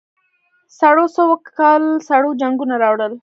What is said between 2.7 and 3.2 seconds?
راوړل.